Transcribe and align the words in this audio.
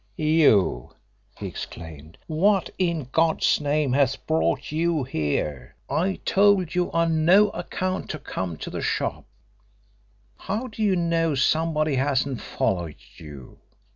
"You!" 0.17 0.95
he 1.37 1.45
exclaimed. 1.45 2.17
"What 2.25 2.71
in 2.79 3.09
God's 3.11 3.61
name 3.61 3.93
has 3.93 4.15
brought 4.15 4.71
you 4.71 5.03
here? 5.03 5.75
I 5.91 6.15
told 6.25 6.73
you 6.73 6.91
on 6.91 7.23
no 7.23 7.49
account 7.49 8.09
to 8.09 8.17
come 8.17 8.57
to 8.57 8.71
the 8.71 8.81
shop. 8.81 9.25
How 10.39 10.65
do 10.65 10.81
you 10.81 10.95
know 10.95 11.35
somebody 11.35 11.97
hasn't 11.97 12.41
followed 12.41 12.95
you?" 13.17 13.59